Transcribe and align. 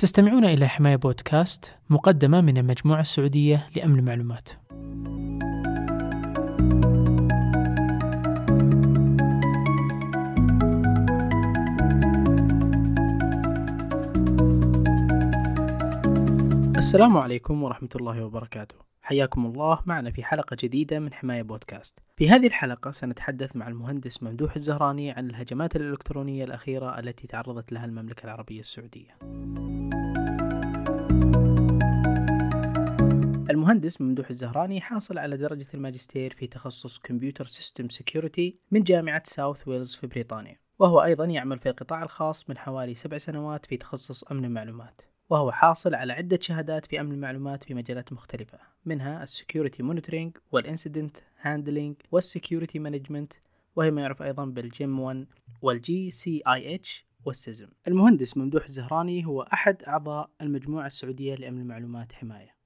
تستمعون 0.00 0.44
إلى 0.44 0.68
حماية 0.68 0.96
بودكاست 0.96 1.78
مقدمة 1.90 2.40
من 2.40 2.58
المجموعة 2.58 3.00
السعودية 3.00 3.68
لأمن 3.76 3.98
المعلومات. 3.98 4.48
السلام 16.76 17.16
عليكم 17.16 17.62
ورحمة 17.62 17.88
الله 17.96 18.24
وبركاته. 18.24 18.74
حياكم 19.02 19.46
الله 19.46 19.80
معنا 19.86 20.10
في 20.10 20.24
حلقة 20.24 20.56
جديدة 20.60 20.98
من 20.98 21.12
حماية 21.12 21.42
بودكاست. 21.42 21.98
في 22.16 22.30
هذه 22.30 22.46
الحلقة 22.46 22.90
سنتحدث 22.90 23.56
مع 23.56 23.68
المهندس 23.68 24.22
ممدوح 24.22 24.56
الزهراني 24.56 25.10
عن 25.10 25.30
الهجمات 25.30 25.76
الإلكترونية 25.76 26.44
الأخيرة 26.44 26.98
التي 26.98 27.26
تعرضت 27.26 27.72
لها 27.72 27.84
المملكة 27.84 28.24
العربية 28.24 28.60
السعودية. 28.60 29.18
المهندس 33.50 34.00
ممدوح 34.00 34.30
الزهراني 34.30 34.80
حاصل 34.80 35.18
على 35.18 35.36
درجة 35.36 35.66
الماجستير 35.74 36.34
في 36.34 36.46
تخصص 36.46 36.98
computer 36.98 37.46
system 37.46 37.88
security 37.88 38.58
من 38.70 38.82
جامعة 38.82 39.22
ساوث 39.24 39.68
ويلز 39.68 39.94
في 39.94 40.06
بريطانيا 40.06 40.60
وهو 40.78 41.02
أيضا 41.02 41.24
يعمل 41.24 41.58
في 41.58 41.68
القطاع 41.68 42.02
الخاص 42.02 42.50
من 42.50 42.58
حوالي 42.58 42.94
سبع 42.94 43.18
سنوات 43.18 43.66
في 43.66 43.76
تخصص 43.76 44.24
أمن 44.24 44.44
المعلومات 44.44 45.02
وهو 45.30 45.52
حاصل 45.52 45.94
على 45.94 46.12
عدة 46.12 46.38
شهادات 46.42 46.86
في 46.86 47.00
أمن 47.00 47.12
المعلومات 47.12 47.64
في 47.64 47.74
مجالات 47.74 48.12
مختلفة 48.12 48.58
منها 48.84 49.22
ال 49.22 49.29
security 49.29 49.82
monitoring 49.82 50.36
وال 50.52 50.65
incident 50.65 51.16
handling 51.40 51.96
وال 52.12 52.25
security 52.25 52.78
management 52.78 53.32
وهي 53.76 53.90
ما 53.90 54.00
يعرف 54.00 54.22
أيضا 54.22 54.44
بال 54.44 54.63
GMON 54.63 55.00
وال 55.00 56.42
GCIH 56.48 57.06
وال 57.24 57.37
CISM. 57.37 57.68
المهندس 57.88 58.36
ممدوح 58.36 58.64
الزهراني 58.64 59.26
هو 59.26 59.42
أحد 59.42 59.82
أعضاء 59.82 60.30
المجموعة 60.40 60.86
السعودية 60.86 61.34
لأمن 61.34 61.60
المعلومات 61.60 62.12
حماية. 62.12 62.59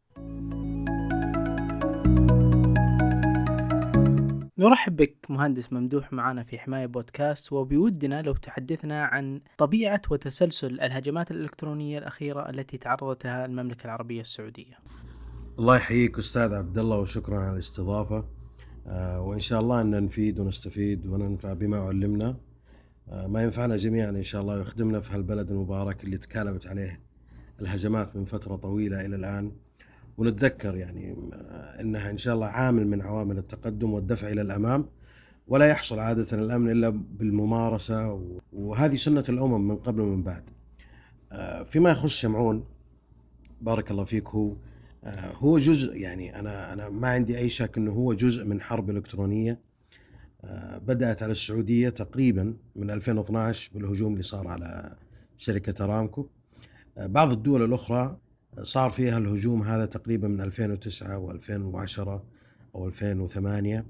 نرحب 4.58 4.96
بك 4.96 5.16
مهندس 5.28 5.72
ممدوح 5.72 6.12
معنا 6.12 6.42
في 6.42 6.58
حماية 6.58 6.86
بودكاست 6.86 7.52
وبودنا 7.52 8.22
لو 8.22 8.34
تحدثنا 8.34 9.04
عن 9.04 9.40
طبيعة 9.58 10.02
وتسلسل 10.10 10.80
الهجمات 10.80 11.30
الإلكترونية 11.30 11.98
الأخيرة 11.98 12.50
التي 12.50 12.78
تعرضت 12.78 13.24
لها 13.24 13.44
المملكة 13.44 13.84
العربية 13.84 14.20
السعودية. 14.20 14.78
الله 15.58 15.76
يحييك 15.76 16.18
أستاذ 16.18 16.54
عبد 16.54 16.78
الله 16.78 16.98
وشكرا 16.98 17.38
على 17.38 17.52
الاستضافة. 17.52 18.28
آه، 18.86 19.20
وإن 19.20 19.40
شاء 19.40 19.60
الله 19.60 19.80
أن 19.80 20.04
نفيد 20.04 20.40
ونستفيد 20.40 21.06
وننفع 21.06 21.52
بما 21.52 21.76
علمنا. 21.76 22.36
آه، 23.08 23.26
ما 23.26 23.42
ينفعنا 23.42 23.76
جميعا 23.76 24.10
إن 24.10 24.22
شاء 24.22 24.40
الله 24.40 24.54
ويخدمنا 24.54 25.00
في 25.00 25.14
هالبلد 25.14 25.50
المبارك 25.50 26.04
اللي 26.04 26.18
تكالبت 26.18 26.66
عليه 26.66 27.00
الهجمات 27.60 28.16
من 28.16 28.24
فترة 28.24 28.56
طويلة 28.56 29.06
إلى 29.06 29.16
الآن. 29.16 29.52
ونتذكر 30.18 30.76
يعني 30.76 31.16
إنها 31.80 32.10
إن 32.10 32.18
شاء 32.18 32.34
الله 32.34 32.46
عامل 32.46 32.86
من 32.86 33.02
عوامل 33.02 33.38
التقدم 33.38 33.92
والدفع 33.92 34.28
إلى 34.28 34.40
الأمام 34.40 34.86
ولا 35.46 35.66
يحصل 35.66 35.98
عادة 35.98 36.26
الأمن 36.32 36.70
إلا 36.70 36.88
بالممارسة 36.88 38.22
وهذه 38.52 38.96
سنة 38.96 39.24
الأمم 39.28 39.68
من 39.68 39.76
قبل 39.76 40.00
ومن 40.00 40.22
بعد. 40.22 40.50
آه، 41.32 41.62
فيما 41.62 41.90
يخص 41.90 42.10
شمعون 42.10 42.64
بارك 43.60 43.90
الله 43.90 44.04
فيك 44.04 44.28
هو 44.28 44.56
آه، 45.04 45.32
هو 45.32 45.58
جزء 45.58 45.96
يعني 45.96 46.40
أنا 46.40 46.72
أنا 46.72 46.88
ما 46.88 47.08
عندي 47.08 47.38
أي 47.38 47.48
شك 47.48 47.78
إنه 47.78 47.92
هو 47.92 48.12
جزء 48.12 48.44
من 48.44 48.60
حرب 48.60 48.90
إلكترونية 48.90 49.60
آه، 50.44 50.78
بدأت 50.78 51.22
على 51.22 51.32
السعودية 51.32 51.88
تقريبا 51.88 52.56
من 52.76 52.90
2012 52.90 53.70
بالهجوم 53.74 54.12
اللي 54.12 54.22
صار 54.22 54.48
على 54.48 54.96
شركة 55.36 55.84
أرامكو 55.84 56.26
بعض 56.96 57.30
الدول 57.30 57.64
الأخرى 57.64 58.18
صار 58.62 58.90
فيها 58.90 59.18
الهجوم 59.18 59.62
هذا 59.62 59.86
تقريبا 59.86 60.28
من 60.28 60.40
2009 60.40 61.28
و2010 61.28 62.08
أو 62.74 62.86
2008 62.86 63.86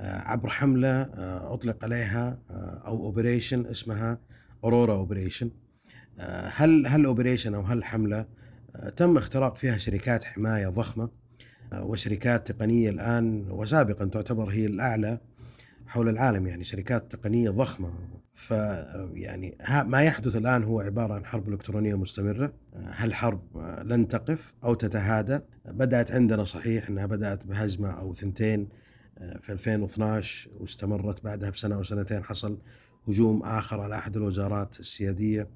آه، 0.00 0.20
عبر 0.20 0.48
حملة 0.48 1.02
آه، 1.02 1.54
أطلق 1.54 1.84
عليها 1.84 2.38
آه، 2.50 2.82
أو 2.86 3.06
operation 3.06 3.66
اسمها 3.66 4.18
Aurora 4.64 4.94
operation 4.94 5.50
هل 6.54 6.86
هل 6.86 7.04
operation 7.04 7.54
أو 7.54 7.62
هل 7.62 7.84
حملة؟ 7.84 8.26
تم 8.96 9.16
اختراق 9.16 9.56
فيها 9.56 9.78
شركات 9.78 10.24
حماية 10.24 10.68
ضخمة 10.68 11.08
وشركات 11.72 12.52
تقنية 12.52 12.90
الآن 12.90 13.50
وسابقا 13.50 14.04
تعتبر 14.04 14.48
هي 14.48 14.66
الأعلى 14.66 15.20
حول 15.86 16.08
العالم 16.08 16.46
يعني 16.46 16.64
شركات 16.64 17.12
تقنية 17.12 17.50
ضخمة. 17.50 17.92
ف 18.34 18.50
يعني 19.14 19.58
ما 19.84 20.02
يحدث 20.02 20.36
الآن 20.36 20.64
هو 20.64 20.80
عبارة 20.80 21.14
عن 21.14 21.24
حرب 21.24 21.48
إلكترونية 21.48 21.94
مستمرة. 21.94 22.52
هالحرب 22.74 23.40
لن 23.84 24.08
تقف 24.08 24.54
أو 24.64 24.74
تتهادى؟ 24.74 25.40
بدأت 25.64 26.12
عندنا 26.12 26.44
صحيح 26.44 26.88
إنها 26.88 27.06
بدأت 27.06 27.46
بهجمة 27.46 27.90
أو 27.90 28.14
ثنتين 28.14 28.68
في 29.40 29.52
2012 29.52 30.50
واستمرت 30.60 31.24
بعدها 31.24 31.50
بسنة 31.50 31.74
أو 31.74 31.82
سنتين 31.82 32.24
حصل 32.24 32.58
هجوم 33.08 33.42
آخر 33.42 33.80
على 33.80 33.94
أحد 33.94 34.16
الوزارات 34.16 34.80
السيادية. 34.80 35.48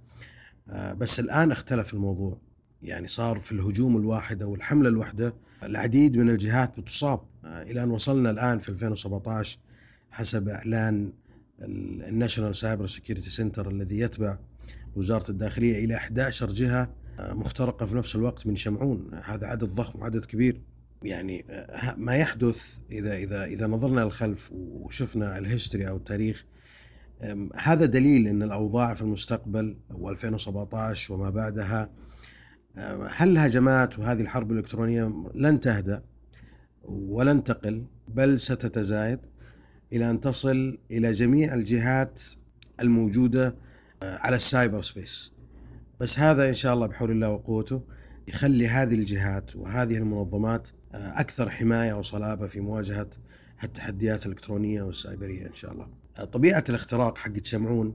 بس 0.96 1.20
الآن 1.20 1.50
اختلف 1.50 1.94
الموضوع. 1.94 2.38
يعني 2.82 3.08
صار 3.08 3.38
في 3.38 3.52
الهجوم 3.52 3.96
الواحد 3.96 4.42
أو 4.42 4.54
الحمله 4.54 4.88
الواحدة 4.88 5.34
العديد 5.62 6.16
من 6.16 6.30
الجهات 6.30 6.80
بتصاب. 6.80 7.20
إلى 7.44 7.82
أن 7.82 7.90
وصلنا 7.90 8.30
الآن 8.30 8.58
في 8.58 8.69
2017 8.69 9.58
حسب 10.10 10.48
إعلان 10.48 11.12
ال 12.08 12.14
National 12.14 12.54
Cyber 12.54 12.86
Security 12.86 13.31
Center 13.31 13.70
الذي 13.71 13.98
يتبع 13.98 14.38
وزارة 14.97 15.31
الداخلية 15.31 15.84
إلى 15.84 15.94
11 15.94 16.53
جهة 16.53 16.94
مخترقة 17.21 17.87
في 17.87 17.97
نفس 17.97 18.16
الوقت 18.16 18.47
من 18.47 18.56
شمعون. 18.56 19.10
هذا 19.25 19.47
عدد 19.47 19.65
ضخم 19.65 20.00
وعدد 20.00 20.25
كبير. 20.25 20.60
يعني 21.03 21.44
ما 21.97 22.16
يحدث 22.16 22.78
إذا 22.93 23.16
إذا 23.16 23.44
إذا 23.44 23.66
نظرنا 23.66 24.00
للخلف 24.00 24.50
وشفنا 24.53 25.38
ال 25.38 25.45
history 25.45 25.88
أو 25.88 25.97
التاريخ 25.97 26.44
هذا 27.56 27.84
دليل 27.84 28.26
إن 28.26 28.43
الأوضاع 28.43 28.94
في 28.94 29.03
المستقبل 29.03 29.76
و2017 29.93 31.10
وما 31.10 31.31
بعدها. 31.31 31.91
هل 33.10 33.28
الهجمات 33.28 33.99
وهذه 33.99 34.20
الحرب 34.20 34.53
الإلكترونية 34.53 35.25
لن 35.34 35.60
تهدأ 35.60 36.03
ولن 36.84 37.44
تقل 37.44 37.87
بل 38.09 38.41
ستتزايد؟ 38.41 39.19
إلى 39.92 40.10
أن 40.10 40.20
تصل 40.20 40.78
إلى 40.90 41.12
جميع 41.12 41.54
الجهات 41.54 42.20
الموجودة 42.80 43.56
على 44.02 44.36
ال 44.36 44.44
cyber 44.44 44.82
space 44.82 45.32
بس 46.00 46.18
هذا 46.18 46.48
إن 46.48 46.54
شاء 46.54 46.74
الله 46.74 46.86
بحول 46.86 47.10
الله 47.10 47.28
وقوته 47.28 47.82
يخلي 48.28 48.68
هذه 48.68 48.94
الجهات 48.94 49.56
وهذه 49.56 49.96
المنظمات 49.96 50.68
أكثر 50.94 51.50
حماية 51.50 51.94
وصلابة 51.94 52.46
في 52.46 52.60
مواجهة 52.60 53.10
التحديات 53.64 54.26
الإلكترونية 54.26 54.82
والسايبرية 54.82 55.46
إن 55.46 55.54
شاء 55.54 55.72
الله. 55.72 55.88
طبيعة 56.32 56.64
الاختراق 56.68 57.18
حق 57.18 57.32
شمعون 57.42 57.94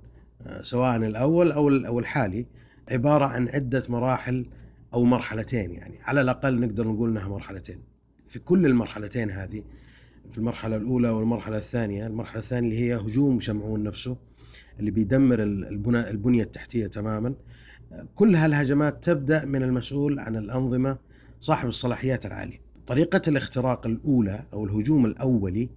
سواء 0.62 0.96
الأول 0.96 1.52
أو 1.52 1.70
أو 1.70 2.00
الحالي 2.00 2.46
عبارة 2.92 3.26
عن 3.26 3.50
عدة 3.50 3.84
مراحل 3.90 4.46
أو 4.94 5.04
مرحلتين 5.04 5.72
يعني 5.72 6.00
على 6.02 6.22
الأقل 6.22 6.60
نقدر 6.60 6.88
نقول 6.88 7.10
إنها 7.10 7.28
مرحلتين. 7.28 7.82
في 8.28 8.40
كل 8.40 8.66
المرحلتين 8.66 9.32
هذه 9.32 9.64
في 10.32 10.38
المرحلة 10.38 10.76
الأولى 10.76 11.10
والمرحلة 11.10 11.58
الثانية، 11.58 12.08
المرحلة 12.08 12.40
الثانية 12.40 12.70
اللي 12.70 12.80
هي 12.80 12.96
هجوم 12.96 13.40
شمعون 13.40 13.84
نفسه 13.84 14.18
اللي 14.80 14.92
بيدمر 14.92 15.44
البنى 15.44 16.10
البنية 16.10 16.44
التحتية 16.44 16.88
تماما. 16.88 17.34
كل 18.16 18.36
هالهجمات 18.36 19.04
تبدأ 19.04 19.46
من 19.46 19.64
المسؤول 19.64 20.20
عن 20.20 20.36
الأنظمة 20.36 20.98
صاحب 21.40 21.68
الصلاحيات 21.68 22.26
العالية. 22.26 22.62
طريقة 22.88 23.22
الاختراق 23.28 23.88
الأولى 23.88 24.46
أو 24.54 24.66
الهجوم 24.66 25.06
الأولي 25.06 25.70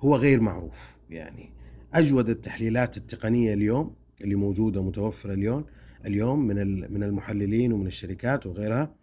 هو 0.00 0.16
غير 0.16 0.40
معروف، 0.40 0.96
يعني 1.10 1.52
أجود 1.94 2.28
التحليلات 2.28 2.96
التقنية 2.96 3.54
اليوم 3.54 3.94
اللي 4.20 4.34
موجودة 4.34 4.82
متوفرة 4.82 5.32
اليوم 5.32 5.64
اليوم 6.06 6.46
من 6.46 6.92
من 6.92 7.02
المحللين 7.02 7.72
ومن 7.72 7.86
الشركات 7.86 8.46
وغيرها 8.46 8.94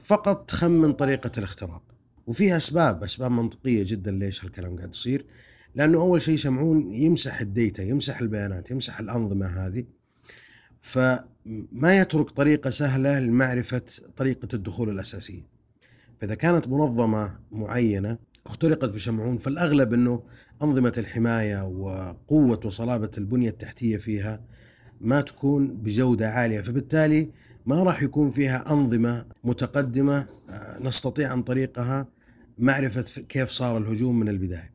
فقط 0.00 0.50
تخمن 0.50 0.92
طريقة 0.92 1.30
الاختراق. 1.38 1.82
وفيها 2.28 2.56
أسباب 2.56 3.04
أسباب 3.04 3.30
منطقية 3.30 3.82
جدا 3.86 4.10
ليش 4.10 4.44
هالكلام 4.44 4.76
قاعد 4.76 4.90
يصير. 4.90 5.24
لأنه 5.74 5.98
أول 5.98 6.22
شيء 6.22 6.36
شمعون 6.36 6.94
يمسح 6.94 7.40
الديتا 7.40 7.82
يمسح 7.82 8.20
البيانات 8.20 8.70
يمسح 8.70 9.00
الأنظمة 9.00 9.46
هذه. 9.46 9.84
فما 10.80 11.98
يترك 11.98 12.30
طريقة 12.30 12.70
سهلة 12.70 13.20
لمعرفة 13.20 13.82
طريقة 14.16 14.48
الدخول 14.54 14.90
الأساسية. 14.90 15.46
فإذا 16.20 16.34
كانت 16.34 16.68
منظمة 16.68 17.38
معينة 17.52 18.18
اخترقت 18.46 18.90
بشمعون 18.90 19.36
فالأغلب 19.36 19.94
إنه 19.94 20.22
أنظمة 20.62 20.92
الحماية 20.98 21.66
وقوة 21.66 22.60
وصلابة 22.64 23.10
البنية 23.18 23.50
التحتية 23.50 23.96
فيها 23.96 24.40
ما 25.00 25.20
تكون 25.20 25.68
بجودة 25.68 26.30
عالية. 26.30 26.60
فبالتالي 26.60 27.30
ما 27.66 27.82
راح 27.82 28.02
يكون 28.02 28.30
فيها 28.30 28.72
أنظمة 28.72 29.24
متقدمة 29.44 30.26
نستطيع 30.80 31.32
عن 31.32 31.42
طريقها 31.42 32.17
معرفة 32.58 33.22
كيف 33.22 33.48
صار 33.48 33.78
الهجوم 33.78 34.20
من 34.20 34.28
البداية. 34.28 34.72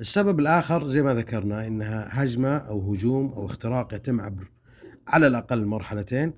السبب 0.00 0.40
الآخر 0.40 0.86
زي 0.86 1.02
ما 1.02 1.14
ذكرنا 1.14 1.66
إنها 1.66 2.08
هجمة 2.10 2.56
أو 2.56 2.92
هجوم 2.92 3.32
أو 3.32 3.46
اختراق 3.46 3.94
يتم 3.94 4.20
عبر 4.20 4.50
على 5.08 5.26
الأقل 5.26 5.66
مرحلتين 5.66 6.32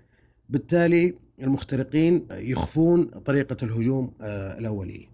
بالتالي 0.49 1.15
المخترقين 1.43 2.27
يخفون 2.31 3.05
طريقة 3.05 3.57
الهجوم 3.63 4.15
آه، 4.21 4.59
الأولية. 4.59 5.07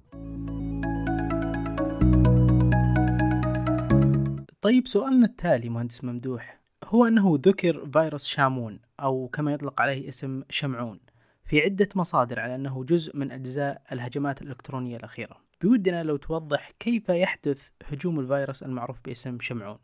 طيب 4.61 4.87
سؤالنا 4.87 5.26
التالي 5.26 5.69
مهندس 5.69 6.04
ممدوح 6.04 6.61
هو 6.84 7.04
أنه 7.04 7.38
ذكر 7.43 7.90
فيروس 7.93 8.26
شامون 8.26 8.81
أو 9.00 9.28
كما 9.28 9.52
يطلق 9.52 9.81
عليه 9.81 10.08
اسم 10.08 10.43
شمعون 10.50 11.00
في 11.44 11.61
عدة 11.61 11.88
مصادر 11.94 12.40
على 12.40 12.54
أنه 12.54 12.84
جزء 12.84 13.16
من 13.16 13.32
أجزاء 13.32 13.82
الهجمات 13.93 14.43
الإلكترونية 14.43 14.96
الأخيرة. 14.96 15.48
بودنا 15.62 16.02
لو 16.02 16.16
توضح 16.16 16.70
كيف 16.78 17.08
يحدث 17.08 17.69
هجوم 17.84 18.20
الفيروس 18.20 18.62
المعروف 18.62 19.00
باسم 19.05 19.40
شمعون. 19.40 19.78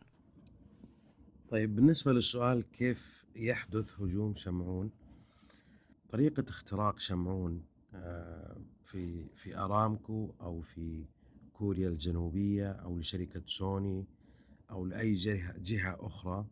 طيب 1.49 1.77
بالنسبة 1.77 2.13
للسؤال 2.13 2.71
كيف 2.71 3.25
يحدث 3.37 4.01
هجوم 4.01 4.35
شمعون 4.35 4.91
طريقة 6.09 6.45
اختراق 6.49 6.99
شمعون 6.99 7.65
آه، 7.95 8.57
في 8.85 9.29
في 9.35 9.59
أرامكو 9.59 10.35
أو 10.41 10.61
في 10.61 11.05
كوريا 11.53 11.89
الجنوبية 11.89 12.73
أو 12.73 12.99
لشركة 12.99 13.43
سوني 13.47 14.07
أو 14.71 14.87
لأي 14.87 15.15
جهة, 15.15 15.55
جهة 15.59 15.97
أخرى 16.01 16.47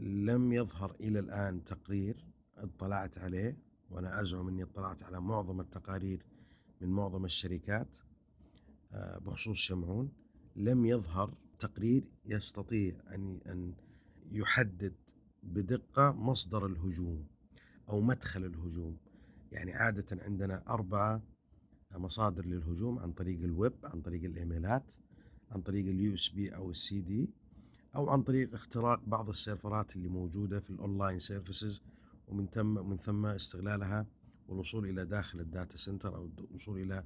لم 0.00 0.52
يظهر 0.52 0.96
إلى 1.00 1.18
الآن 1.18 1.64
تقرير 1.64 2.24
اطلعت 2.56 3.18
عليه 3.18 3.58
وأنا 3.90 4.22
أزعم 4.22 4.48
إني 4.48 4.62
اطلعت 4.62 5.02
على 5.02 5.20
معظم 5.20 5.60
التقارير 5.60 6.26
من 6.80 6.88
معظم 6.88 7.24
الشركات. 7.24 7.98
بخصوص 8.94 9.58
شمعون 9.58 10.12
لم 10.56 10.84
يظهر 10.84 11.34
تقرير 11.58 12.04
يستطيع 12.26 12.94
أن 13.14 13.40
أن 13.46 13.74
يحدد 14.30 14.94
بدقة 15.42 16.12
مصدر 16.12 16.66
الهجوم 16.66 17.26
أو 17.88 18.00
مدخل 18.00 18.44
الهجوم. 18.44 18.96
يعني 19.52 19.72
عادة 19.72 20.22
عندنا 20.24 20.62
أربعة 20.68 21.22
مصادر 21.94 22.46
للهجوم 22.46 22.98
عن 22.98 23.12
طريق 23.12 23.42
الويب 23.42 23.72
عن 23.84 24.00
طريق 24.00 24.24
الإيميلات 24.24 24.92
عن 25.50 25.62
طريق 25.62 25.86
ال 25.86 26.14
USB 26.14 26.54
أو 26.56 26.70
السي 26.70 27.00
دي 27.00 27.30
أو 27.96 28.10
عن 28.10 28.22
طريق 28.22 28.54
اختراق 28.54 29.00
بعض 29.06 29.28
السيرفرات 29.28 29.96
اللي 29.96 30.08
موجودة 30.08 30.60
في 30.60 30.70
ال 30.70 30.77
online 30.77 31.18
services 31.18 31.82
ومن 32.28 32.46
ثم 32.46 32.88
من 32.88 32.96
ثم 32.96 33.26
استغلالها 33.26 34.06
والوصول 34.48 34.88
إلى 34.88 35.04
داخل 35.04 35.40
ال 35.40 35.47
data 35.47 35.76
center 35.76 36.16
أو 36.16 36.30
الوصول 36.38 36.80
إلى 36.80 37.04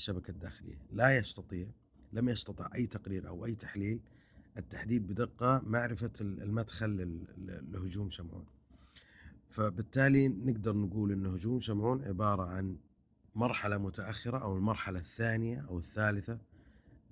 الشبكة 0.00 0.30
الداخلية 0.30 0.78
لا 0.92 1.16
يستطيع 1.16 1.68
لم 2.12 2.28
يستطع 2.28 2.68
أي 2.74 2.86
تقرير 2.86 3.28
أو 3.28 3.44
أي 3.44 3.54
تحليل 3.54 4.00
التحديد 4.56 5.06
بدقة 5.06 5.62
معرفة 5.66 6.10
المدخل 6.20 7.20
لهجوم 7.72 8.10
شمعون. 8.10 8.46
فبالتالي 9.48 10.28
نقدر 10.28 10.76
نقول 10.76 11.12
أن 11.12 11.26
هجوم 11.26 11.60
شمعون 11.60 12.04
عبارة 12.04 12.42
عن 12.42 12.76
مرحلة 13.34 13.78
متأخرة 13.78 14.38
أو 14.38 14.56
المرحلة 14.56 14.98
الثانية 14.98 15.66
أو 15.68 15.78
الثالثة 15.78 16.38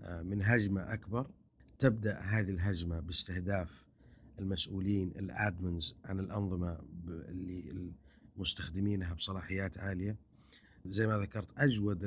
آه، 0.02 0.22
من 0.22 0.42
هجمة 0.42 0.92
أكبر. 0.92 1.30
تبدأ 1.78 2.18
هذه 2.18 2.50
الهجمة 2.50 3.00
باستهداف 3.00 3.84
المسؤولين 4.38 5.08
الأدمنز 5.08 5.94
عن 6.04 6.20
الأنظمة 6.20 6.78
اللي 7.08 7.92
مستخدمينها 8.36 9.14
بصلاحيات 9.14 9.78
عالية. 9.78 10.16
زي 10.86 11.06
ما 11.06 11.18
ذكرت 11.18 11.48
أجود 11.58 12.04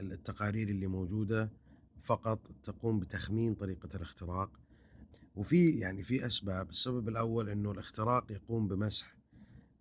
التقارير 0.00 0.68
اللي 0.68 0.86
موجودة 0.86 1.50
فقط 2.00 2.40
تقوم 2.64 3.00
بتخمين 3.00 3.54
طريقة 3.54 3.88
الاختراق. 3.96 4.50
وفي 5.36 5.70
يعني 5.70 6.02
في 6.02 6.26
أسباب 6.26 6.70
السبب 6.70 7.08
الأول 7.08 7.48
أنه 7.48 7.72
الاختراق 7.72 8.32
يقوم 8.32 8.68
بمسح 8.68 9.16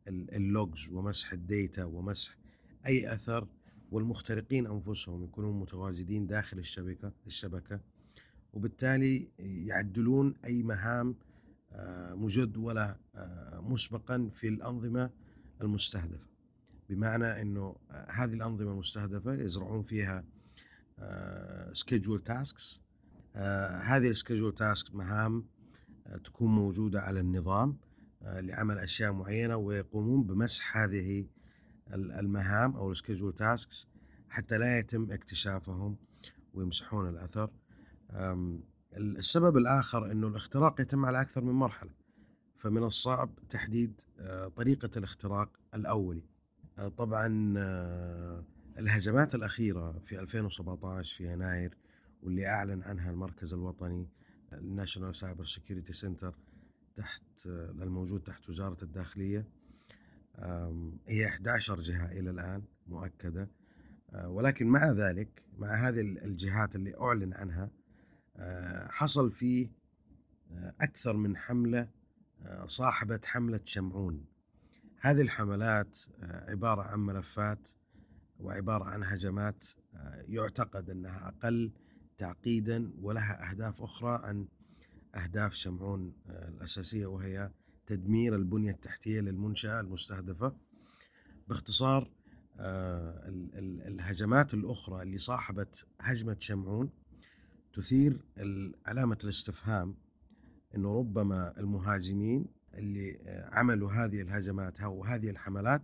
ال 0.07 0.24
logs 0.24 0.89
ومسح 0.89 1.33
ال 1.33 1.43
data 1.43 1.83
ومسح 1.83 2.37
أي 2.87 3.13
أثر 3.13 3.47
والمخترقين 3.91 4.67
أنفسهم 4.67 5.23
يكونون 5.23 5.59
متواجدين 5.59 6.27
داخل 6.27 6.59
الشبكة 6.59 7.11
الشبكة 7.27 7.79
وبالتالي 8.53 9.27
يعدلون 9.39 10.33
أي 10.45 10.63
مهام 10.63 11.15
آه، 11.71 12.13
مجدوله 12.13 12.95
آه، 13.15 13.59
مسبقا 13.61 14.29
في 14.33 14.47
الأنظمة 14.47 15.09
المستهدفة. 15.61 16.27
بمعنى 16.89 17.41
إنه 17.41 17.75
آه، 17.91 18.11
هذه 18.11 18.33
الأنظمة 18.33 18.71
المستهدفة 18.71 19.33
يزرعون 19.33 19.83
فيها 19.83 20.23
schedule 21.73 22.19
tasks 22.19 22.81
هذه 23.81 24.07
ال 24.07 24.13
schedule 24.13 24.55
task 24.55 24.95
مهام 24.95 25.45
تكون 26.23 26.51
موجودة 26.55 27.01
على 27.01 27.19
النظام 27.19 27.77
آه، 28.23 28.41
لعمل 28.41 28.77
أشياء 28.77 29.11
معينة 29.11 29.55
ويقومون 29.55 30.23
بمسح 30.23 30.77
هذه 30.77 31.25
المهام 31.93 32.75
أو 32.75 32.91
ال 32.91 32.96
schedule 32.96 33.33
tasks 33.33 33.87
حتى 34.29 34.57
لا 34.57 34.79
يتم 34.79 35.11
اكتشافهم 35.11 35.97
ويمسحون 36.53 37.09
الأثر. 37.09 37.51
السبب 38.97 39.57
الآخر 39.57 40.11
إنه 40.11 40.27
الاختراق 40.27 40.81
يتم 40.81 41.05
على 41.05 41.21
أكثر 41.21 41.43
من 41.43 41.53
مرحلة 41.53 41.91
فمن 42.55 42.83
الصعب 42.83 43.39
تحديد 43.49 44.01
آه، 44.19 44.47
طريقة 44.47 44.89
الاختراق 44.97 45.49
الأولي. 45.73 46.21
آه، 46.21 46.36
طبعا 46.97 47.53
الهجمات 48.79 49.35
الأخيرة 49.35 49.99
في 49.99 50.19
2017 50.19 51.17
في 51.17 51.33
يناير 51.33 51.77
واللي 52.23 52.47
أعلن 52.47 52.83
عنها 52.83 53.11
المركز 53.11 53.53
الوطني 53.53 54.09
ال 54.53 54.60
National 54.60 55.15
Cyber 55.15 55.45
Security 55.45 55.93
Center 55.93 56.35
تحت 56.95 57.23
الموجود 57.81 58.21
تحت 58.21 58.49
وزارة 58.49 58.83
الداخلية. 58.83 59.47
هي 61.07 61.25
11 61.27 61.79
جهة 61.79 62.11
إلى 62.11 62.29
الآن 62.29 62.63
مؤكدة. 62.87 63.49
آه، 64.13 64.29
ولكن 64.29 64.67
مع 64.67 64.91
ذلك 64.91 65.43
مع 65.57 65.87
هذه 65.87 66.01
الجهات 66.01 66.75
اللي 66.75 66.95
أعلن 67.01 67.33
عنها 67.33 67.69
آه، 68.37 68.87
حصل 68.87 69.31
في 69.31 69.69
آه، 70.51 70.73
أكثر 70.81 71.13
من 71.13 71.37
حملة 71.37 71.89
صاحبة 72.65 73.19
حملة 73.25 73.59
شمعون. 73.63 74.25
هذه 74.99 75.21
الحملات 75.21 75.97
عبارة 76.21 76.81
عن 76.81 76.99
ملفات 76.99 77.69
وعبارة 78.39 78.83
عن 78.83 79.03
هجمات 79.03 79.65
يعتقد 80.27 80.89
أنها 80.89 81.27
أقل 81.27 81.71
تعقيدا 82.17 82.91
ولها 83.01 83.51
أهداف 83.51 83.81
أخرى 83.81 84.21
عن 84.23 84.47
أهداف 85.15 85.53
شمعون 85.53 86.13
آه، 86.27 86.49
الأساسية 86.49 87.05
وهي 87.05 87.51
تدمير 87.87 88.35
البنية 88.35 88.71
التحتية 88.71 89.21
للمنشأة 89.21 89.79
المستهدفة. 89.79 90.55
باختصار 91.47 92.11
آه، 92.59 93.23
الهجمات 93.87 94.53
الأخرى 94.53 95.01
اللي 95.01 95.17
صاحبت 95.17 95.85
هجمة 95.99 96.35
شمعون 96.39 96.89
تثير 97.73 98.25
علامة 98.85 99.17
الاستفهام 99.23 99.95
أنه 100.75 100.99
ربما 100.99 101.59
المهاجمين 101.59 102.45
اللي 102.77 103.19
آه، 103.25 103.49
عملوا 103.55 103.91
هذه 103.91 104.21
الهجمات 104.21 104.79
أو 104.79 105.03
هذه 105.03 105.29
الحملات 105.29 105.81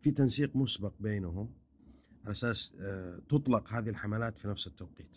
في 0.00 0.10
تنسيق 0.10 0.56
مسبق 0.56 0.92
بينهم 1.00 1.50
على 2.24 2.30
أساس 2.30 2.76
تطلق 3.28 3.72
هذه 3.72 3.88
الحملات 3.88 4.38
في 4.38 4.48
نفس 4.48 4.66
التوقيت. 4.66 5.16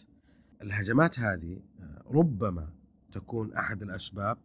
الهجمات 0.63 1.19
هذه 1.19 1.59
ربما 2.07 2.73
تكون 3.11 3.53
أحد 3.53 3.81
الأسباب 3.81 4.37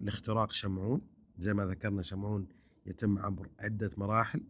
لاختراق 0.00 0.52
شمعون. 0.52 1.00
زي 1.38 1.54
ما 1.54 1.66
ذكرنا 1.66 2.02
شمعون 2.02 2.48
يتم 2.86 3.18
عبر 3.18 3.48
عدة 3.58 3.90
مراحل. 3.96 4.42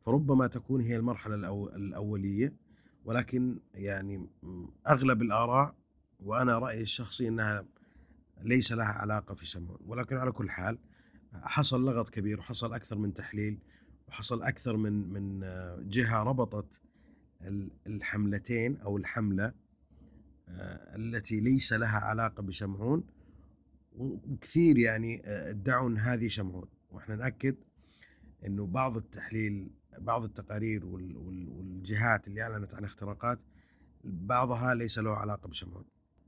فربما 0.00 0.46
تكون 0.46 0.80
هي 0.80 0.96
المرحلة 0.96 1.34
الأولية. 1.76 2.56
ولكن 3.04 3.60
يعني 3.74 4.28
أغلب 4.88 5.22
الآراء 5.22 5.74
وأنا 6.20 6.58
رأيي 6.58 6.80
الشخصي 6.80 7.28
أنها 7.28 7.64
ليس 8.42 8.72
لها 8.72 8.92
علاقة 8.92 9.34
في 9.34 9.46
شمعون 9.46 9.78
ولكن 9.86 10.16
على 10.16 10.32
كل 10.32 10.50
حال 10.50 10.78
حصل 11.32 11.84
لغط 11.84 12.08
كبير 12.08 12.38
وحصل 12.38 12.74
أكثر 12.74 12.98
من 12.98 13.14
تحليل 13.14 13.58
وحصل 14.08 14.42
أكثر 14.42 14.76
من 14.76 14.92
من 14.92 15.40
جهة 15.90 16.22
ربطت 16.22 16.82
الحملتين 17.86 18.76
أو 18.76 18.96
الحملة 18.96 19.52
آه، 20.48 20.96
التي 20.96 21.40
ليس 21.40 21.72
لها 21.72 21.98
علاقة 21.98 22.42
بشمعون 22.42 23.04
وكثير 23.92 24.78
يعني 24.78 25.22
آه، 25.24 25.50
ادعوا 25.50 25.88
ان 25.88 25.98
هذه 25.98 26.28
شمعون 26.28 26.68
وإحنا 26.90 27.16
نأكد 27.16 27.56
إنه 28.46 28.66
بعض 28.66 28.96
التحليل 28.96 29.70
بعض 29.98 30.24
التقارير 30.24 30.86
والجهات 30.86 32.28
اللي 32.28 32.42
أعلنت 32.42 32.74
عن 32.74 32.84
اختراقات 32.84 33.38
بعضها 34.04 34.74
ليس 34.74 34.98
له 34.98 35.10
علاقة 35.10 35.48
بشمعون. 35.48 35.84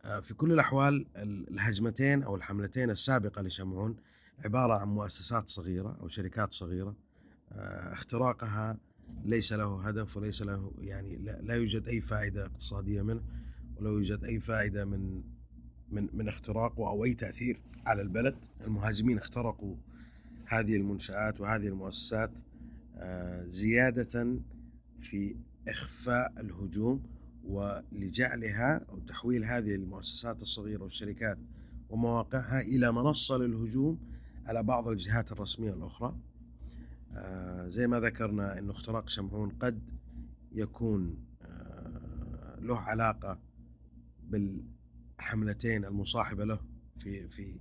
آه، 0.07 0.21
في 0.21 0.35
كل 0.35 0.53
الأحوال 0.53 1.07
الهجمتين 1.51 2.23
أو 2.23 2.37
الحملتين 2.37 2.91
السابقة 2.91 3.43
لشمعون 3.43 3.97
عبارة 4.45 4.75
عن 4.75 4.89
مؤسسات 4.89 5.49
صغيرة 5.49 5.97
أو 6.01 6.09
شركات 6.09 6.55
صغيرة 6.55 6.97
اختراقها 7.93 8.77
ليس 9.25 9.53
له 9.53 9.89
هدف 9.89 10.17
وليس 10.17 10.43
له 10.43 10.73
يعني 10.79 11.17
لا 11.17 11.55
يوجد 11.55 11.89
أي 11.89 12.01
فائدة 12.01 12.47
اقتصادية 12.47 13.03
منه 13.03 13.23
ولو 13.77 13.93
يوجد 13.93 14.25
أي 14.25 14.41
فائدة 14.41 14.85
من 14.85 15.23
من 15.89 16.09
من 16.13 16.29
اختراقه 16.29 16.89
أو 16.89 17.05
أي 17.05 17.15
تأثير 17.15 17.63
على 17.87 18.03
البلد. 18.03 18.37
المهاجمين 18.61 19.19
اخترقوا 19.19 19.77
هذه 20.47 20.77
المنشآت 20.77 21.41
وهذه 21.41 21.69
المؤسسات 21.69 22.39
زيادة 23.49 24.39
في 25.01 25.37
إخفاء 25.69 26.41
الهجوم 26.41 27.16
ولجعلها 27.47 28.85
أو 28.89 28.99
تحويل 28.99 29.45
هذه 29.45 29.75
المؤسسات 29.75 30.43
الصغيرة 30.43 30.83
والشركات 30.83 31.39
ومواقعها 31.89 32.61
إلى 32.61 32.93
منصة 32.93 33.37
للهجوم 33.37 33.99
على 34.47 34.63
بعض 34.63 34.89
الجهات 34.89 35.33
الرسمية 35.33 35.73
الأخرى. 35.73 36.17
آه، 37.13 37.69
زي 37.69 37.87
ما 37.87 38.01
ذكرنا 38.01 38.59
أنه 38.59 38.73
اختراق 38.73 39.09
شمعون 39.09 39.49
قد 39.51 39.83
يكون 40.53 41.19
آه، 41.43 42.59
له 42.61 42.77
علاقة 42.79 43.39
بالحملتين 44.23 45.85
المصاحبة 45.85 46.45
له 46.45 46.61
في 46.99 47.29
في 47.29 47.61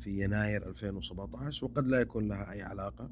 في 0.00 0.24
يناير 0.24 0.68
2017 0.68 1.64
وقد 1.64 1.86
لا 1.86 2.00
يكون 2.00 2.28
لها 2.28 2.52
أي 2.52 2.62
علاقة. 2.62 3.10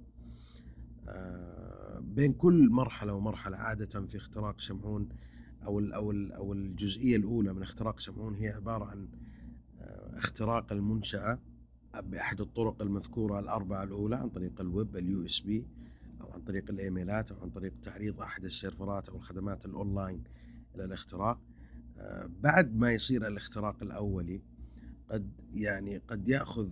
آه، 1.08 1.98
بين 2.00 2.32
كل 2.32 2.70
مرحلة 2.70 3.12
ومرحلة 3.12 3.56
عادة 3.56 4.06
في 4.06 4.16
اختراق 4.16 4.60
شمعون 4.60 5.08
أو 5.64 5.78
ال 5.78 5.92
أو 5.92 6.10
ال 6.10 6.32
أو 6.32 6.52
الجزئية 6.52 7.16
الأولى 7.16 7.52
من 7.52 7.62
اختراق 7.62 8.00
شمعون 8.00 8.34
هي 8.34 8.48
عبارة 8.48 8.84
عن 8.84 9.08
اختراق 10.14 10.72
المنشأة 10.72 11.38
بأحد 12.02 12.40
الطرق 12.40 12.82
المذكورة 12.82 13.38
الأربعة 13.38 13.84
الأولى 13.84 14.16
عن 14.16 14.28
طريق 14.28 14.60
ال 14.60 14.96
web 14.96 15.26
ال 15.26 15.40
USB 15.40 15.66
أو 16.20 16.32
عن 16.32 16.40
طريق 16.40 16.70
الإيميلات 16.70 17.32
أو 17.32 17.40
عن 17.42 17.50
طريق 17.50 17.72
تعريض 17.82 18.20
أحد 18.20 18.44
السيرفرات 18.44 19.08
أو 19.08 19.16
الخدمات 19.16 19.64
الأونلاين 19.64 20.24
إلى 20.74 20.84
الاختراق. 20.84 21.40
آه، 21.98 22.30
بعد 22.40 22.76
ما 22.76 22.92
يصير 22.92 23.26
الاختراق 23.26 23.82
الأولي 23.82 24.42
قد 25.08 25.30
يعني 25.54 25.98
قد 25.98 26.28
يأخذ 26.28 26.68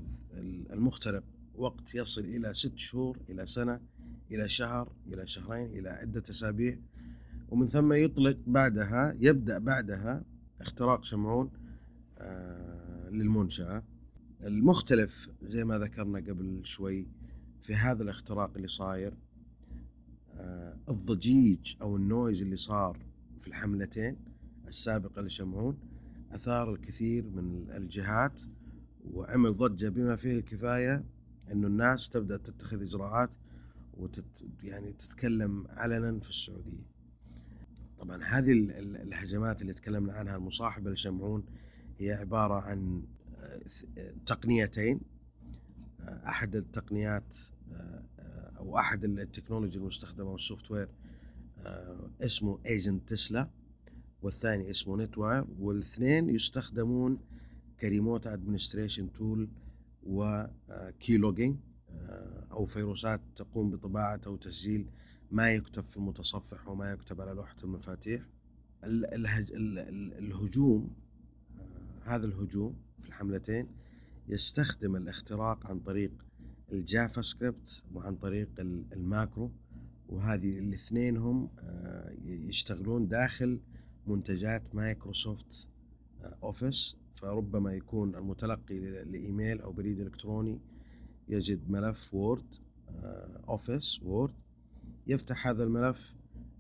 المخترق 0.73 1.25
وقت 1.55 1.95
يصل 1.95 2.25
إلى 2.25 2.55
ست 2.55 2.79
شهور 2.79 3.19
إلى 3.29 3.47
سنة 3.47 3.81
إلى 4.31 4.49
شهر 4.49 4.93
إلى 5.07 5.27
شهرين 5.27 5.79
إلى 5.79 5.89
عدة 5.89 6.23
أسابيع. 6.31 6.79
ومن 7.49 7.67
ثم 7.67 7.93
يطلق 7.93 8.39
بعدها 8.47 9.17
يبدأ 9.21 9.59
بعدها 9.59 10.25
اختراق 10.61 11.05
شمعون 11.05 11.51
آه، 12.19 13.09
للمنشأة 13.11 13.83
المختلف 14.45 15.29
زي 15.43 15.65
ما 15.65 15.79
ذكرنا 15.79 16.19
قبل 16.19 16.61
شوي 16.65 17.09
في 17.61 17.75
هذا 17.75 18.03
الاختراق 18.03 18.57
اللي 18.57 18.69
صاير 18.69 19.15
آه، 20.35 20.77
الضجيج 20.89 21.75
أو 21.83 21.97
النويز 21.97 22.43
اللي 22.43 22.57
صار 22.57 23.07
في 23.41 23.49
الحملتين 23.49 24.17
السابقة 24.69 25.23
لشمعون 25.23 25.79
أثار 26.33 26.75
الكثير 26.75 27.31
من 27.31 27.71
الجهات 27.71 28.41
وعمل 29.05 29.57
ضجة 29.57 29.89
بما 29.89 30.17
فيه 30.17 30.39
الكفاية 30.39 31.05
إنه 31.53 31.67
الناس 31.67 32.09
تبدأ 32.09 32.37
تتخذ 32.37 32.83
إجراءات 32.83 33.35
وتت 33.95 34.45
يعني 34.63 34.93
تتكلم 34.93 35.67
علنا 35.69 36.21
في 36.21 36.31
السعودية. 36.31 36.98
طبعا 37.99 38.25
هذه 38.25 38.53
الهجمات 38.53 39.63
اللي 39.63 39.73
تكلمنا 39.73 40.13
عنها 40.13 40.37
المصاحبة 40.37 40.91
لشمعون 40.91 41.45
هي 41.99 42.13
عبارة 42.13 42.55
عن 42.55 43.03
تقنيتين. 44.27 45.01
أحد 46.09 46.57
التقنيات 46.57 47.37
أو 48.59 48.79
أحد 48.79 49.05
ال 49.05 49.11
technology 49.11 49.79
المستخدمة 49.79 50.31
وال 50.31 50.71
software 50.71 50.89
اسمه 52.21 52.59
Agent 52.67 53.09
Tesla 53.09 53.51
والثاني 54.23 54.71
اسمه 54.71 54.97
NetWire 54.97 55.45
والاثنين 55.59 56.29
يستخدمون 56.29 57.19
ك 57.81 57.87
remote 57.87 58.27
administration 58.27 59.13
tool 59.13 59.49
و 60.03 60.31
key 60.31 61.17
logging 61.17 61.57
أو 62.51 62.65
فيروسات 62.65 63.21
تقوم 63.37 63.71
بطباعه 63.71 64.21
أو 64.27 64.37
تسجيل 64.37 64.87
ما 65.31 65.51
يكتب 65.51 65.85
في 65.85 65.97
المتصفح 65.97 66.69
وما 66.69 66.93
يكتب 66.93 67.21
على 67.21 67.33
لوحة 67.33 67.57
المفاتيح 67.65 68.23
الهجوم 70.19 70.91
هذا 72.03 72.27
الهجوم 72.27 72.77
في 73.01 73.09
الحملتين 73.09 73.69
يستخدم 74.29 74.97
الاختراق 74.97 75.67
عن 75.67 75.81
طريق 75.81 76.13
ال 76.73 77.23
JavaScript 77.23 77.85
وعن 77.95 78.17
طريق 78.17 78.49
ال 78.93 79.03
macro 79.03 79.53
وهذه 80.09 80.59
الاثنين 80.59 81.17
هم 81.17 81.49
آه، 81.59 82.15
يشتغلون 82.25 83.09
داخل 83.09 83.61
منتجات 84.07 84.75
Microsoft 84.75 85.69
Office. 86.43 86.97
فربما 87.15 87.75
يكون 87.75 88.15
المتلقي 88.15 88.79
لإيميل 89.05 89.61
أو 89.61 89.73
بريد 89.73 90.01
إلكتروني 90.01 90.61
يجد 91.29 91.71
ملف 91.71 92.15
Word 92.15 92.55
Office 93.49 94.03
Word. 94.03 94.35
يفتح 95.09 95.47
هذا 95.47 95.65
الملف 95.65 96.15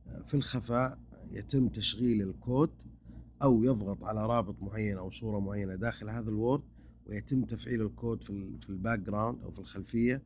آه، 0.08 0.22
في 0.22 0.34
الخفاء 0.34 0.98
يتم 1.30 1.68
تشغيل 1.68 2.28
الكود 2.28 2.70
أو 3.42 3.62
يضغط 3.64 4.04
على 4.04 4.26
رابط 4.26 4.62
معين 4.62 4.98
أو 4.98 5.10
صورة 5.10 5.40
معينة 5.40 5.74
داخل 5.74 6.10
هذا 6.10 6.30
ال 6.30 6.37
Word 6.37 6.62
ويتم 7.06 7.44
تفعيل 7.44 7.82
الكود 7.82 8.22
في 8.22 8.58
في 8.60 8.70
ال 8.70 8.98
background 8.98 9.42
أو 9.42 9.50
في 9.50 9.58
الخلفية 9.58 10.22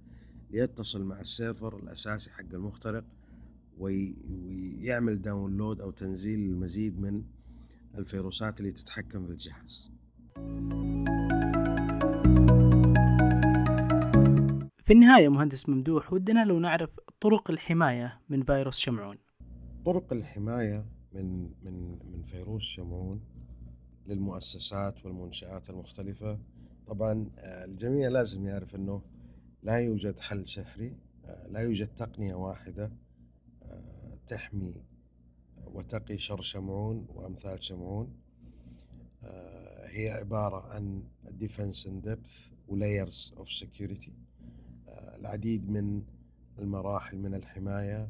ليتصل 0.50 1.05
مع 1.05 1.21
ال 1.21 1.29
server 1.29 1.79
الأساسي 1.79 2.31
حق 2.31 2.55
المخترق 2.55 3.05
ويعمل 3.79 5.23
download 5.23 5.81
أو 5.81 5.91
تنزيل 5.91 6.41
المزيد 6.41 7.00
من 7.00 7.23
الفيروسات 7.95 8.61
اللي 8.61 8.73
تتحكم 8.73 9.26
في 9.26 9.33
الجهاز. 9.33 9.91
في 14.93 14.97
النهاية 14.97 15.29
مهندس 15.29 15.69
ممدوح 15.69 16.13
ودنا 16.13 16.45
لو 16.45 16.59
نعرف 16.59 17.01
طرق 17.21 17.51
الحماية 17.51 18.21
من 18.29 18.43
فيروس 18.43 18.79
شمعون. 18.79 19.19
طرق 19.85 20.13
الحماية 20.13 20.87
من 21.13 21.43
من 21.43 21.99
من 22.13 22.23
فيروس 22.23 22.63
شمعون 22.63 23.21
للمؤسسات 24.07 25.05
والمنشآت 25.05 25.71
المختلفة. 25.71 26.39
طبعا 26.87 27.31
آه، 27.39 27.65
الجميع 27.65 28.09
لازم 28.09 28.47
يعرف 28.47 28.75
إنه 28.75 29.03
لا 29.63 29.77
يوجد 29.77 30.21
حل 30.21 30.49
سحري 30.49 30.97
آه، 31.25 31.47
لا 31.49 31.61
يوجد 31.61 31.89
تقنية 31.97 32.35
واحدة 32.35 32.93
آه، 33.63 34.19
تحمي 34.29 34.75
وتقي 35.67 36.19
شر 36.19 36.41
شمعون 36.41 37.07
وأمثال 37.09 37.63
شمعون. 37.63 38.17
هي 39.85 40.11
عبارة 40.11 40.75
عن 40.75 41.03
defense 41.41 41.87
in 41.87 42.09
depth 42.09 42.53
layers 42.69 43.33
of 43.41 43.49
security. 43.49 44.13
العديد 45.18 45.71
من 45.71 46.02
المراحل 46.59 47.18
من 47.18 47.35
الحماية 47.35 48.09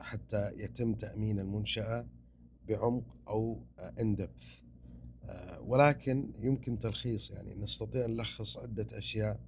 حتى 0.00 0.52
يتم 0.56 0.94
تأمين 0.94 1.38
المنشأة 1.38 2.06
بعمق 2.68 3.04
أو 3.28 3.60
in 3.98 4.16
depth 4.20 4.66
آه، 5.28 5.60
ولكن 5.60 6.30
يمكن 6.40 6.78
تلخيص 6.78 7.30
يعني 7.30 7.54
نستطيع 7.54 8.06
نلخص 8.06 8.58
عدة 8.58 8.98
أشياء 8.98 9.40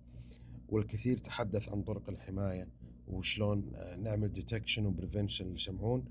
والكثير 0.69 1.19
تحدث 1.19 1.69
عن 1.69 1.83
طرق 1.83 2.09
الحماية 2.09 2.69
وشلون 3.09 3.73
آه، 3.75 3.97
نعمل 3.97 4.33
detection 4.33 4.87
و 4.87 4.93
prevention 4.93 5.55
لشمعون 5.55 6.05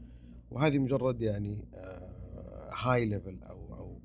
وهذه 0.51 0.79
مجرد 0.79 1.22
يعني 1.22 1.65
high 2.72 3.04
آه، 3.03 3.06
level 3.06 3.44
أو 3.44 3.75
أو 3.75 4.00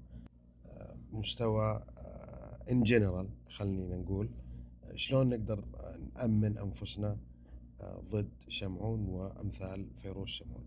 مستوى 1.12 1.84
in 2.70 2.82
general 2.82 3.28
خلينا 3.48 3.96
نقول. 3.96 4.30
شلون 4.94 5.28
نقدر 5.28 5.64
نأمن 6.14 6.58
أنفسنا 6.58 7.16
ضد 8.10 8.30
شمعون 8.48 9.06
وأمثال 9.08 9.86
فيروس 10.02 10.30
شمعون. 10.30 10.66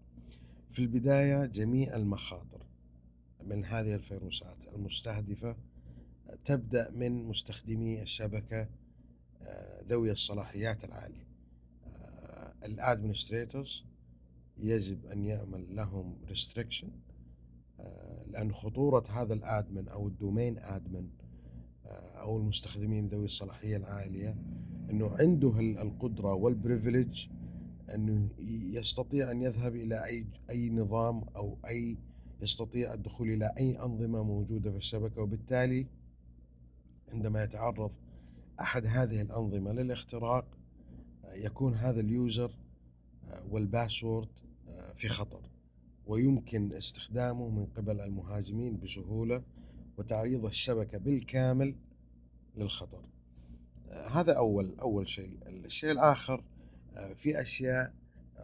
في 0.72 0.80
البداية 0.80 1.46
جميع 1.46 1.96
المخاطر 1.96 2.66
من 3.44 3.66
هذه 3.66 3.96
الفيروسات 3.96 4.58
المستهدفة 4.76 5.56
تبدأ 6.46 6.92
من 6.92 7.24
مستخدمي 7.24 8.02
الشبكة 8.02 8.68
آه، 9.42 9.82
ذوي 9.88 10.12
الصلاحيات 10.12 10.84
العالية 10.84 11.28
آه، 11.88 12.54
ال 12.66 12.74
administrators 12.74 13.86
يجب 14.58 15.06
أن 15.06 15.26
يعمل 15.26 15.76
لهم 15.76 16.18
restriction 16.28 16.90
آه، 17.80 18.24
لأن 18.28 18.54
خطورة 18.54 19.06
هذا 19.10 19.34
ال 19.34 19.43
admin 19.43 19.88
أو 19.88 20.08
ال 20.08 20.15
domain 20.15 20.60
admin 20.60 21.10
أو 22.26 22.38
المستخدمين 22.38 23.08
ذوي 23.08 23.26
الصلاحية 23.26 23.78
العالية 23.78 24.36
أنه 24.90 25.16
عنده 25.20 25.60
القدرة 25.60 26.34
وال 26.34 26.51
privilege 26.51 27.28
أنه 27.94 28.30
يستطيع 28.74 29.32
أن 29.32 29.42
يذهب 29.42 29.76
إلى 29.76 30.06
أي 30.06 30.26
أي 30.50 30.70
نظام 30.70 31.24
أو 31.36 31.58
أي 31.68 31.98
يستطيع 32.42 32.94
الدخول 32.94 33.30
إلى 33.30 33.52
أي 33.58 33.80
أنظمة 33.80 34.24
موجودة 34.24 34.72
في 34.72 34.78
الشبكة 34.78 35.22
وبالتالي 35.22 35.88
عندما 37.14 37.44
يتعرض 37.44 37.92
أحد 38.62 38.86
هذه 38.86 39.22
الأنظمة 39.22 39.72
للاختراق 39.72 40.46
يكون 41.36 41.74
هذا 41.74 42.00
ال 42.00 42.10
user 42.10 42.52
وال 43.50 43.66
password 43.66 44.30
في 44.96 45.10
خطر 45.10 45.42
ويمكن 46.06 46.74
استخدامه 46.74 47.50
من 47.50 47.66
قبل 47.66 48.02
المهاجمين 48.02 48.78
بسهولة 48.78 49.44
وتعريض 49.98 50.46
الشبكة 50.46 50.98
بالكامل 50.98 51.76
للخطر. 52.58 53.02
هذا 54.12 54.34
أول 54.34 54.76
أول 54.82 55.08
شيء. 55.08 55.38
الشيء 55.48 55.92
الآخر 55.92 56.44
في 57.16 57.42
أشياء 57.42 57.94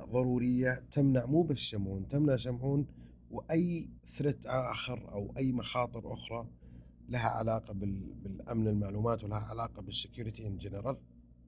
ضرورية 0.06 0.84
تمنع 0.92 1.26
مو 1.26 1.42
بس 1.44 1.58
شمعون 1.58 2.08
تمنع 2.08 2.36
شمعون 2.36 2.86
وأي 3.32 3.90
threat 4.08 4.46
آخر 4.46 5.12
أو 5.12 5.34
أي 5.38 5.52
مخاطر 5.52 6.14
أخرى 6.14 6.48
لها 7.10 7.30
علاقة 7.30 7.74
بالأمن 7.74 8.68
المعلومات 8.68 9.24
ولها 9.24 9.38
علاقة 9.38 9.82
بال 9.82 9.95
security 9.95 10.48
in 10.48 10.58
general 10.58 10.98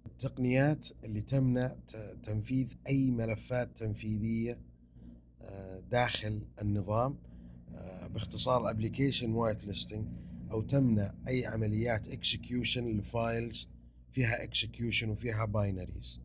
التقنيات 0.05 0.87
اللي 1.03 1.21
تمنع 1.21 1.75
تنفيذ 2.23 2.67
أي 2.87 3.11
ملفات 3.11 3.77
تنفيذية 3.77 4.59
آه، 5.41 5.79
داخل 5.91 6.41
النظام 6.61 7.17
آه، 7.75 8.07
باختصار 8.07 8.69
application 8.69 9.33
whitelisting 9.33 10.07
أو 10.53 10.61
تمنع 10.61 11.13
أي 11.27 11.45
عمليات 11.45 12.07
execution 12.07 12.97
ل 12.97 13.09
files 13.09 13.69
فيها 14.11 14.43
execution 14.43 15.09
وفيها 15.09 15.45
binaries 15.45 16.19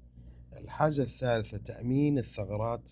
الحاجة 0.56 1.02
الثالثة 1.02 1.58
تأمين 1.58 2.18
الثغرات 2.18 2.90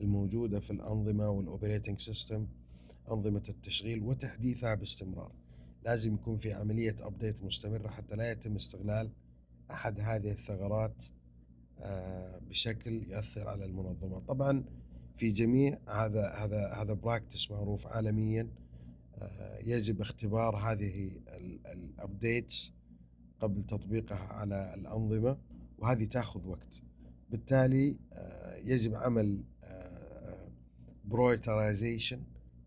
الموجودة 0.00 0.60
في 0.60 0.70
الأنظمة 0.70 1.28
وال 1.30 1.43
operating 1.43 2.00
system 2.00 2.46
أنظمة 3.10 3.42
التشغيل 3.48 4.02
وتحديثها 4.02 4.74
باستمرار. 4.74 5.32
لازم 5.84 6.14
يكون 6.14 6.38
في 6.38 6.52
عملية 6.52 6.96
update 7.00 7.42
مستمرة 7.42 7.88
حتى 7.88 8.16
لا 8.16 8.30
يتم 8.30 8.54
استغلال 8.54 9.10
أحد 9.70 10.00
هذه 10.00 10.30
الثغرات 10.30 11.04
آه، 11.80 12.38
بشكل 12.38 13.02
يؤثر 13.10 13.48
على 13.48 13.64
المنظمة. 13.64 14.18
طبعا 14.18 14.64
في 15.16 15.30
جميع 15.30 15.78
هذا 15.88 16.28
هذا 16.28 16.72
هذا 16.74 16.92
practice 16.92 17.50
معروف 17.50 17.86
عالميا. 17.86 18.48
يجب 19.64 20.00
اختبار 20.00 20.56
هذه 20.56 21.10
ال 21.66 21.79
updates 21.79 22.72
قبل 23.40 23.66
تطبيقها 23.66 24.18
على 24.18 24.74
الأنظمة 24.74 25.38
وهذه 25.78 26.04
تأخذ 26.04 26.46
وقت. 26.46 26.82
بالتالي 27.30 27.96
آه، 28.12 28.56
يجب 28.56 28.94
عمل 28.94 29.44
prioritization 31.04 32.22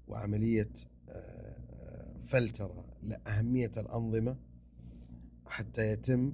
وعملية 0.07 0.69
فلتره 2.27 2.85
لأهمية 3.03 3.71
الأنظمة 3.77 4.37
حتى 5.45 5.87
يتم 5.87 6.33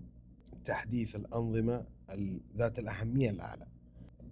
تحديث 0.65 1.15
الأنظمة 1.15 1.85
ذات 2.57 2.79
الأهمية 2.79 3.29
الأعلى. 3.29 3.67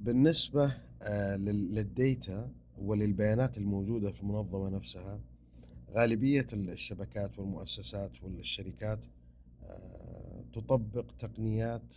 بالنسبة 0.01 0.73
آه، 1.01 1.35
لل 1.35 1.74
data 1.74 2.51
وللبيانات 2.77 3.57
الموجودة 3.57 4.11
في 4.11 4.21
المنظمة 4.21 4.69
نفسها 4.69 5.19
غالبية 5.93 6.47
الشبكات 6.53 7.39
والمؤسسات 7.39 8.23
والشركات 8.23 8.99
آه، 9.63 10.43
تطبق 10.53 11.05
تقنيات 11.19 11.95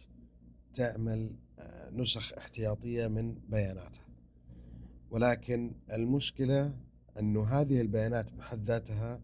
تعمل 0.74 1.30
آه، 1.58 1.90
نسخ 1.90 2.32
احتياطية 2.32 3.06
من 3.06 3.34
بياناتها. 3.48 4.06
ولكن 5.10 5.72
المشكلة 5.92 6.74
أن 7.18 7.36
هذه 7.36 7.80
البيانات 7.80 8.32
بحد 8.32 8.64
ذاتها 8.64 9.20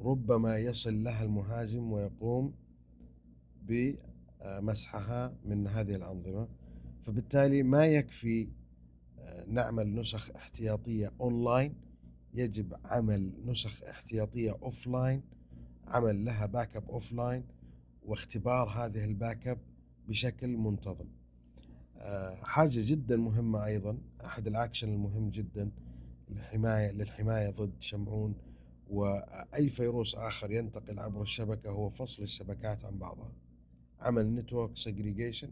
ربما 0.00 0.58
يصل 0.58 1.04
لها 1.04 1.24
المهاجم 1.24 1.92
ويقوم 1.92 2.54
بمسحها 3.62 5.34
من 5.44 5.66
هذه 5.66 5.94
الأنظمة. 5.94 6.48
فبالتالي 7.02 7.62
ما 7.62 7.86
يكفي 7.86 8.48
نعمل 9.48 9.94
نسخ 9.94 10.30
احتياطية 10.36 11.12
أونلاين 11.20 11.87
يجب 12.34 12.74
عمل 12.84 13.32
نسخ 13.46 13.82
احتياطية 13.82 14.50
offline 14.62 15.22
عمل 15.88 16.24
لها 16.24 16.46
backup 16.46 16.90
offline 16.90 17.44
واختبار 18.02 18.68
هذه 18.68 19.04
ال 19.04 19.48
backup 19.48 19.58
بشكل 20.08 20.48
منتظم. 20.56 21.06
آه، 21.96 22.44
حاجة 22.44 22.80
جدا 22.90 23.16
مهمة 23.16 23.64
أيضا 23.64 23.98
أحد 24.24 24.46
الأكشن 24.46 24.88
المهم 24.88 25.30
جدا 25.30 25.70
للحماية 26.30 26.92
للحماية 26.92 27.50
ضد 27.50 27.72
شمعون 27.80 28.34
وأي 28.90 29.68
فيروس 29.68 30.14
آخر 30.14 30.52
ينتقل 30.52 30.98
عبر 30.98 31.22
الشبكة 31.22 31.70
هو 31.70 31.90
فصل 31.90 32.22
الشبكات 32.22 32.84
عن 32.84 32.98
بعضها. 32.98 33.32
عمل 34.00 34.34
network 34.34 34.76
segregation 34.76 35.50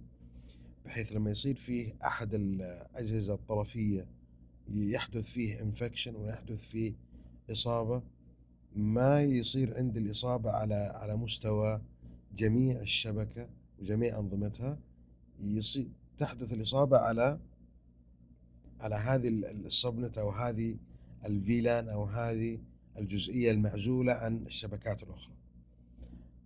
بحيث 0.84 1.12
لما 1.12 1.30
يصير 1.30 1.56
فيه 1.56 1.94
أحد 2.04 2.34
الأجهزة 2.34 3.34
الطرفية 3.34 4.06
يحدث 4.74 5.30
فيه 5.30 5.62
infection 5.62 6.16
ويحدث 6.16 6.64
فيه 6.64 6.92
إصابة 7.50 8.02
ما 8.76 9.22
يصير 9.22 9.76
عند 9.76 9.96
الإصابة 9.96 10.50
على 10.50 10.74
على 10.74 11.16
مستوى 11.16 11.80
جميع 12.34 12.80
الشبكة 12.80 13.48
وجميع 13.80 14.18
أنظمتها 14.18 14.78
يصير 15.40 15.86
تحدث 16.18 16.52
الإصابة 16.52 16.98
على 16.98 17.38
على 18.80 18.94
هذه 18.94 19.28
السبنت 19.28 20.18
أو 20.18 20.30
هذه 20.30 20.76
الفيلان 21.24 21.88
أو 21.88 22.04
هذه 22.04 22.58
الجزئية 22.98 23.50
المعزولة 23.50 24.12
عن 24.12 24.36
الشبكات 24.46 25.02
الأخرى. 25.02 25.32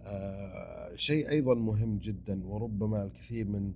آه 0.02 0.94
شيء 0.96 1.28
أيضا 1.30 1.54
مهم 1.54 1.98
جدا 1.98 2.46
وربما 2.46 3.04
الكثير 3.04 3.44
من 3.48 3.72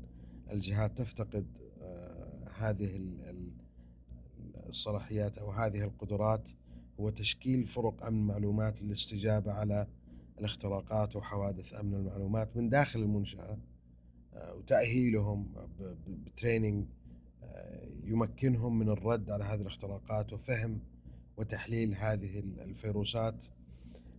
الجهات 0.51 0.99
تفتقد 0.99 1.47
آه، 1.83 2.49
هذه 2.57 2.97
الصلاحيات 4.69 5.39
أو 5.39 5.51
هذه 5.51 5.85
القدرات 5.85 6.51
هو 7.01 7.11
تشكيل 7.11 7.67
فرق 7.67 8.07
أمن 8.07 8.27
معلومات 8.27 8.83
للاستجابة 8.83 9.53
على 9.53 9.87
الاختراقات 10.39 11.17
وحوادث 11.17 11.75
أمن 11.75 11.95
المعلومات 11.95 12.57
من 12.57 12.69
داخل 12.69 13.01
المنشأة 13.01 13.59
آه، 14.35 14.55
وتأهيلهم 14.55 15.47
بتريننج 16.09 16.87
آه، 17.43 17.89
يمكنهم 18.05 18.79
من 18.79 18.89
الرد 18.89 19.31
على 19.31 19.45
هذه 19.45 19.61
الاختراقات 19.61 20.33
وفهم 20.33 20.81
وتحليل 21.37 21.95
هذه 21.95 22.39
الفيروسات 22.39 23.47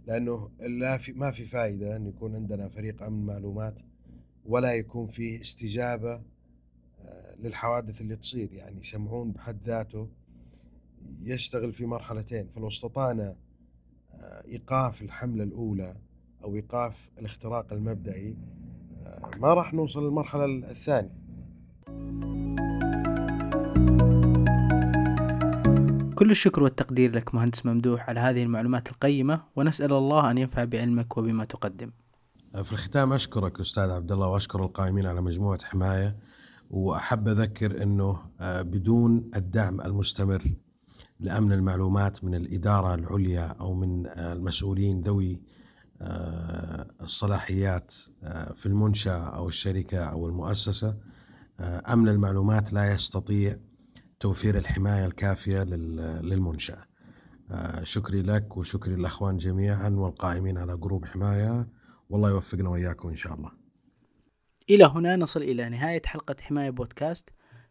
لأنه 0.08 0.50
لا 0.60 0.98
في 0.98 1.14
ما 1.14 1.32
في 1.32 1.46
فائده 1.46 1.96
أن 1.96 2.08
يكون 2.08 2.36
عندنا 2.36 2.70
فريق 2.70 3.04
أمن 3.04 3.26
معلومات 3.26 3.76
ولا 4.46 4.74
يكون 4.74 5.08
فيه 5.08 5.42
استجابة 5.42 6.22
آه، 7.02 7.36
للحوادث 7.36 8.02
اللي 8.02 8.16
تصير 8.16 8.54
يعني 8.54 8.84
شمعون 8.84 9.32
بحد 9.32 9.64
ذاته 9.64 10.10
يشتغل 11.24 11.74
في 11.74 11.86
مرحلتين 11.86 12.48
فلو 12.56 12.68
استطعنا 12.68 13.36
آه، 14.13 14.44
إيقاف 14.48 15.02
الحملة 15.02 15.44
الأولى 15.44 15.96
أو 16.44 16.56
إيقاف 16.56 17.10
الاختراق 17.20 17.74
المبدئي 17.74 18.38
آه، 19.06 19.32
ما 19.38 19.54
راح 19.54 19.74
نوصل 19.74 20.06
للمرحلة 20.06 20.46
الثانية. 20.46 21.26
كل 26.15 26.32
الشكر 26.32 26.63
والتقدير 26.63 27.15
لك 27.15 27.36
مهندس 27.36 27.65
ممدوح 27.65 28.10
على 28.10 28.20
هذه 28.20 28.44
المعلومات 28.44 28.89
القيمة 28.89 29.44
ونسأل 29.56 29.94
الله 29.94 30.32
أن 30.32 30.38
ينفع 30.38 30.63
بعلمك 30.63 31.18
وبما 31.18 31.46
تقدم. 31.46 31.91
في 32.63 32.72
الختام 32.72 33.13
أشكرك 33.13 33.60
أستاذ 33.60 33.89
عبد 33.89 34.12
الله 34.12 34.28
وأشكر 34.28 34.63
القائمين 34.63 35.06
على 35.06 35.22
مجموعة 35.22 35.60
حماية 35.63 36.18
وأحب 36.70 37.28
أذكر 37.28 37.84
إنه 37.84 38.20
آه، 38.39 38.62
بدون 38.62 39.32
الدعم 39.36 39.82
المستمر 39.82 40.56
لأمن 41.19 41.51
المعلومات 41.51 42.23
من 42.23 42.36
الإدارة 42.36 42.95
العليا 42.95 43.45
أو 43.45 43.73
من 43.73 44.08
آه، 44.08 44.34
المسؤولين 44.34 45.01
ذوي 45.01 45.41
آه، 46.01 46.88
الصلاحيات 47.01 47.93
في 48.56 48.65
المنشأة 48.65 49.36
أو 49.36 49.47
الشركة 49.47 49.97
أو 49.97 50.28
المؤسسة. 50.28 50.97
أمن 51.60 52.08
المعلومات 52.08 52.73
لا 52.73 52.93
يستطيع 52.93 53.58
توفير 54.19 54.58
الحماية 54.58 55.06
الكافية 55.06 55.63
للمنشأة. 55.63 56.84
شكري 57.84 58.21
لك 58.21 58.58
وشكري 58.58 58.95
للأخوان 58.95 59.38
جميعا 59.38 59.89
والقائمين 59.89 60.58
على 60.58 60.78
جروب 60.78 61.06
حماية. 61.06 61.67
والله 62.10 62.30
يوفقنا 62.30 62.69
وإياكم 62.69 63.10
إن 63.10 63.15
شاء 63.15 63.34
الله. 63.34 63.51
إلى 64.69 64.86
هنا 64.86 65.15
نصل 65.15 65.41
إلى 65.41 65.69
نهاية 65.69 66.01
حلقة 66.06 66.36
حماية 66.41 66.69
بودكاست. 66.69 67.30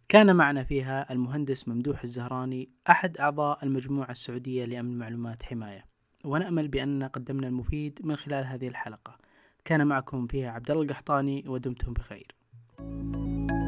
كان 0.08 0.36
معنا 0.36 0.64
فيها 0.64 1.12
المهندس 1.12 1.68
ممدوح 1.68 2.02
الزهراني 2.02 2.68
أحد 2.90 3.16
أعضاء 3.16 3.64
المجموعة 3.64 4.10
السعودية 4.10 4.64
لأمن 4.64 4.98
معلومات 4.98 5.42
حماية. 5.42 5.84
ونأمل 6.24 6.68
بأننا 6.68 7.06
قدمنا 7.06 7.48
المفيد 7.48 7.98
من 8.04 8.16
خلال 8.16 8.44
هذه 8.44 8.68
الحلقة. 8.68 9.18
كان 9.64 9.86
معكم 9.86 10.26
فيها 10.26 10.50
عبد 10.50 10.70
الله 10.70 10.82
القحطاني 10.82 11.44
ودمتم 11.46 11.92
بخير. 11.92 12.34
thank 12.76 13.50
you 13.50 13.63